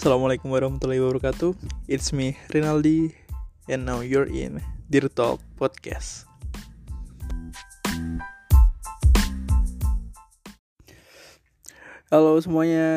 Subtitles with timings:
[0.00, 1.52] Assalamualaikum warahmatullahi wabarakatuh.
[1.84, 3.12] It's me Rinaldi
[3.68, 6.24] and now you're in Dear Talk Podcast.
[12.08, 12.88] Halo semuanya.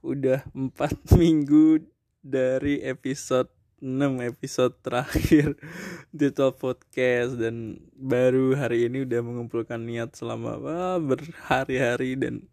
[0.00, 0.72] Udah 4
[1.20, 1.84] minggu
[2.24, 3.52] dari episode
[3.84, 3.92] 6
[4.24, 5.60] episode terakhir
[6.08, 10.56] di Talk Podcast dan baru hari ini udah mengumpulkan niat selama
[11.04, 12.48] berhari-hari dan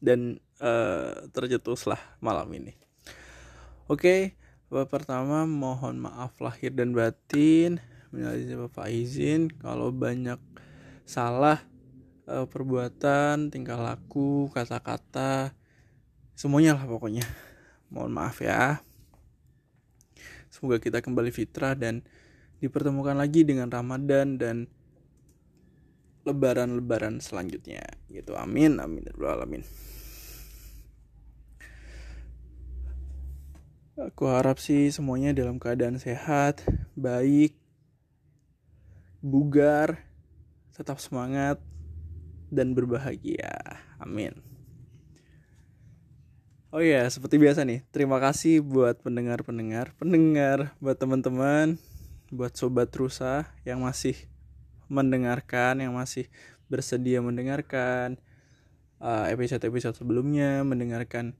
[0.00, 2.76] dan uh, tercetuslah malam ini.
[3.86, 4.34] Oke,
[4.72, 7.78] okay, pertama mohon maaf lahir dan batin.
[8.14, 10.38] Minal Bapak izin kalau banyak
[11.06, 11.62] salah
[12.26, 15.54] uh, perbuatan, tingkah laku, kata-kata,
[16.34, 17.26] semuanya lah pokoknya.
[17.92, 18.82] Mohon maaf ya.
[20.50, 22.02] Semoga kita kembali fitrah dan
[22.58, 24.66] dipertemukan lagi dengan Ramadan dan
[26.26, 28.34] lebaran-lebaran selanjutnya gitu.
[28.34, 29.62] Amin amin ya alamin.
[33.96, 36.60] Aku harap sih semuanya dalam keadaan sehat,
[36.92, 37.56] baik,
[39.24, 40.04] bugar,
[40.76, 41.56] tetap semangat
[42.52, 43.80] dan berbahagia.
[43.96, 44.36] Amin.
[46.76, 51.80] Oh ya, seperti biasa nih, terima kasih buat pendengar-pendengar, pendengar, buat teman-teman,
[52.28, 54.28] buat sobat rusa yang masih
[54.86, 56.30] mendengarkan, yang masih
[56.66, 58.18] bersedia mendengarkan
[58.98, 61.38] uh, episode-episode sebelumnya, mendengarkan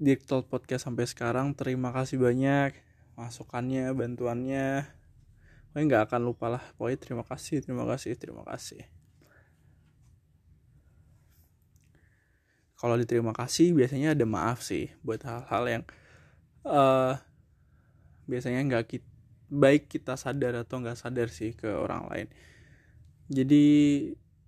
[0.00, 1.54] Diktal Podcast sampai sekarang.
[1.54, 2.74] Terima kasih banyak
[3.14, 4.88] masukannya, bantuannya.
[5.72, 6.64] Pokoknya nggak akan lupa lah.
[6.76, 8.82] Pokoknya terima kasih, terima kasih, terima kasih.
[12.82, 15.82] kalau diterima kasih biasanya ada maaf sih buat hal-hal yang
[16.66, 17.14] uh,
[18.26, 19.11] biasanya nggak kita
[19.52, 22.26] baik kita sadar atau nggak sadar sih ke orang lain.
[23.28, 23.64] Jadi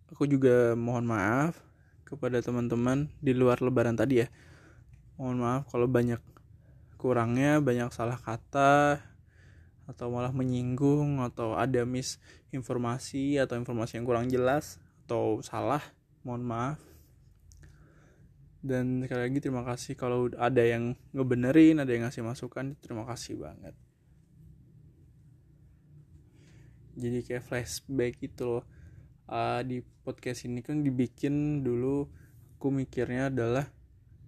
[0.09, 1.61] aku juga mohon maaf
[2.09, 4.29] kepada teman-teman di luar lebaran tadi ya.
[5.21, 6.21] Mohon maaf kalau banyak
[6.97, 9.05] kurangnya banyak salah kata
[9.85, 15.85] atau malah menyinggung atau ada misinformasi atau informasi yang kurang jelas atau salah
[16.25, 16.81] mohon maaf.
[18.65, 23.37] Dan sekali lagi terima kasih kalau ada yang ngebenerin ada yang ngasih masukan terima kasih
[23.37, 23.77] banget
[26.95, 28.65] jadi kayak flashback gitu loh.
[29.25, 32.07] Uh, di podcast ini kan dibikin dulu
[32.57, 33.67] aku mikirnya adalah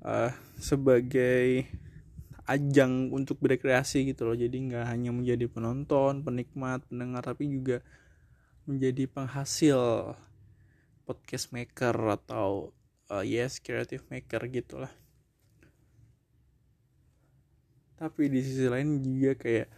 [0.01, 1.69] uh, sebagai
[2.47, 4.37] ajang untuk berkreasi gitu loh.
[4.37, 7.83] Jadi nggak hanya menjadi penonton penikmat pendengar tapi juga
[8.67, 10.15] menjadi penghasil
[11.07, 12.75] podcast maker atau
[13.11, 14.91] uh, yes creative maker gitulah
[17.97, 19.69] tapi di sisi lain juga kayak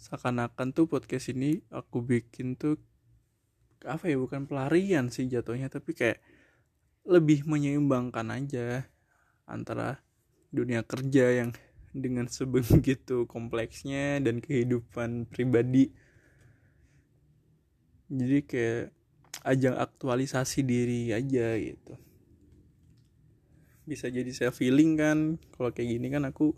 [0.00, 2.80] seakan-akan tuh podcast ini aku bikin tuh
[3.84, 6.24] apa ya bukan pelarian sih jatuhnya tapi kayak
[7.04, 8.88] lebih menyeimbangkan aja
[9.44, 10.00] antara
[10.48, 11.50] dunia kerja yang
[11.92, 15.90] dengan sebegitu kompleksnya dan kehidupan pribadi.
[18.10, 18.84] Jadi kayak
[19.46, 21.94] ajang aktualisasi diri aja gitu.
[23.86, 25.18] Bisa jadi saya feeling kan
[25.54, 26.54] kalau kayak gini kan aku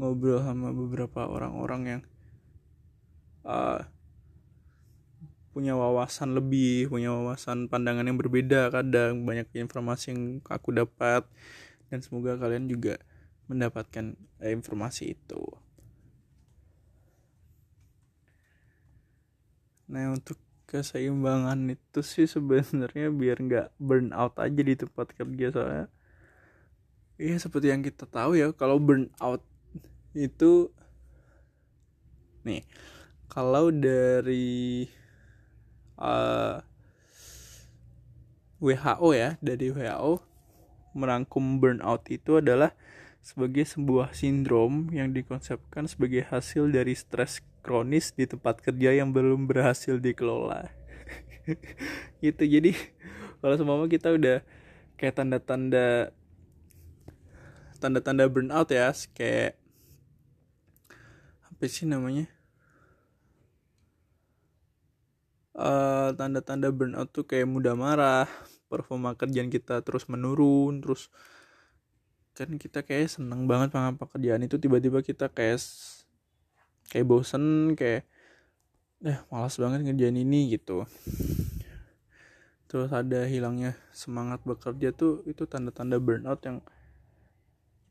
[0.00, 2.02] ngobrol sama beberapa orang-orang yang
[3.44, 3.80] uh,
[5.54, 11.22] punya wawasan lebih punya wawasan pandangan yang berbeda kadang banyak informasi yang aku dapat
[11.88, 12.98] dan semoga kalian juga
[13.46, 15.42] mendapatkan eh, informasi itu.
[19.86, 25.86] Nah untuk keseimbangan itu sih sebenarnya biar nggak burn out aja di tempat kerja soalnya
[27.14, 29.42] Iya seperti yang kita tahu ya kalau burnout
[30.18, 30.74] itu
[32.42, 32.66] nih
[33.28, 34.88] kalau dari
[35.98, 36.64] uh, eh,
[38.64, 40.22] WHO ya dari WHO
[40.94, 42.72] merangkum burnout itu adalah
[43.24, 49.48] sebagai sebuah sindrom yang dikonsepkan sebagai hasil dari stres kronis di tempat kerja yang belum
[49.48, 50.68] berhasil dikelola.
[52.20, 52.72] itu jadi
[53.40, 54.44] kalau semua kita udah
[55.00, 56.12] kayak tanda-tanda
[57.80, 59.56] tanda-tanda burnout ya kayak
[61.48, 62.28] apa sih namanya
[65.58, 68.26] uh, tanda-tanda burnout tuh kayak mudah marah
[68.66, 71.08] performa kerjaan kita terus menurun terus
[72.34, 75.62] kan kita kayak seneng banget sama pekerjaan itu tiba-tiba kita kayak
[76.90, 78.02] kayak bosen kayak
[79.06, 80.82] eh malas banget ngerjain ini gitu.
[82.66, 86.58] Terus ada hilangnya semangat bekerja tuh itu tanda-tanda burnout yang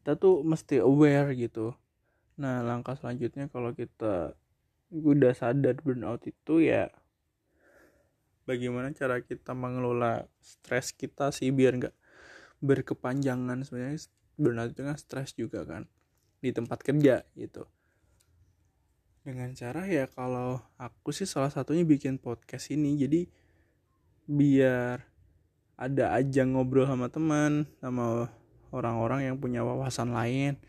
[0.03, 1.71] kita tuh mesti aware gitu.
[2.35, 4.35] Nah langkah selanjutnya kalau kita
[4.91, 6.91] udah sadar burnout itu ya
[8.43, 11.95] bagaimana cara kita mengelola stres kita sih biar nggak
[12.63, 14.07] berkepanjangan sebenarnya.
[14.33, 15.85] Burnout itu kan stres juga kan
[16.41, 17.69] di tempat kerja gitu.
[19.23, 22.99] Dengan cara ya kalau aku sih salah satunya bikin podcast ini.
[22.99, 23.21] Jadi
[24.27, 24.99] biar
[25.79, 28.31] ada aja ngobrol sama teman sama
[28.73, 30.59] orang-orang yang punya wawasan lain.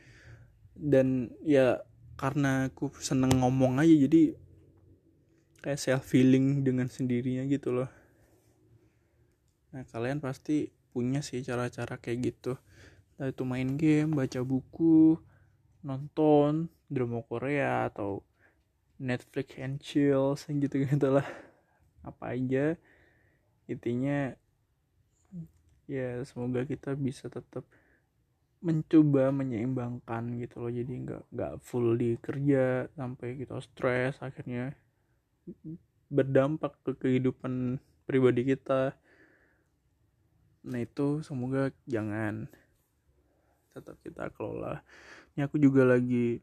[0.74, 1.82] Dan ya
[2.14, 4.38] karena aku seneng ngomong aja jadi
[5.64, 7.88] kayak self feeling dengan sendirinya gitu loh.
[9.72, 12.60] Nah kalian pasti punya sih cara-cara kayak gitu.
[13.16, 15.16] Entah itu main game baca buku
[15.80, 18.20] nonton drama Korea atau
[19.00, 21.24] Netflix and chill gitu gitu lah.
[22.04, 22.76] Apa aja.
[23.64, 24.36] Intinya
[25.88, 27.64] ya semoga kita bisa tetap
[28.60, 30.68] mencoba menyeimbangkan gitu loh.
[30.68, 34.83] Jadi nggak nggak full di kerja sampai kita stres akhirnya
[36.08, 38.96] berdampak ke kehidupan pribadi kita.
[40.64, 42.48] Nah itu semoga jangan
[43.74, 44.80] tetap kita kelola.
[45.34, 46.40] Ini aku juga lagi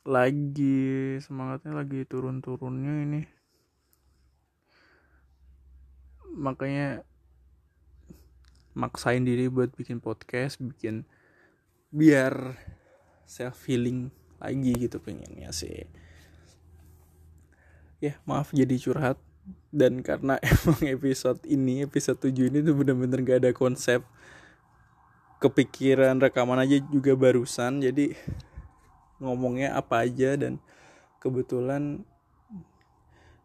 [0.00, 3.22] lagi semangatnya lagi turun-turunnya ini.
[6.30, 7.04] Makanya
[8.72, 11.02] maksain diri buat bikin podcast bikin
[11.90, 12.54] biar
[13.26, 15.90] self feeling lagi gitu pengennya sih
[18.00, 19.20] ya maaf jadi curhat.
[19.70, 24.02] Dan karena emang episode ini episode 7 ini tuh bener-bener gak ada konsep.
[25.40, 28.12] Kepikiran rekaman aja juga barusan jadi
[29.20, 30.60] ngomongnya apa aja dan
[31.20, 32.04] kebetulan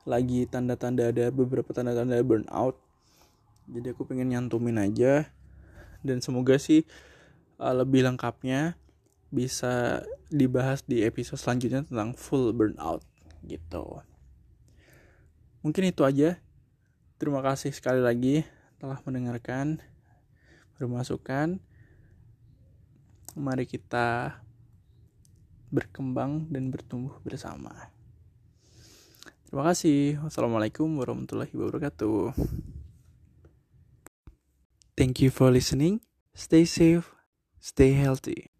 [0.07, 2.80] lagi tanda-tanda ada beberapa tanda-tanda burnout.
[3.68, 5.28] Jadi aku pengen nyantumin aja.
[6.06, 6.86] Dan semoga sih
[7.58, 8.78] uh, lebih lengkapnya
[9.34, 13.01] bisa dibahas di episode selanjutnya tentang full burnout
[13.44, 14.06] gitu
[15.65, 16.38] mungkin itu aja
[17.17, 18.45] terima kasih sekali lagi
[18.77, 19.81] telah mendengarkan
[20.77, 21.57] bermasukan
[23.33, 24.39] mari kita
[25.75, 27.91] berkembang dan bertumbuh bersama.
[29.45, 30.23] Terima kasih.
[30.23, 32.31] Wassalamualaikum warahmatullahi wabarakatuh.
[34.95, 36.00] Thank you for listening.
[36.31, 37.12] Stay safe,
[37.59, 38.55] stay healthy.